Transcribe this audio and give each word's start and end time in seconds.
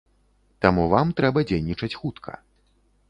Таму 0.65 0.85
вам 0.95 1.11
трэба 1.19 1.39
дзейнічаць 1.51 1.93
хутка. 1.99 2.31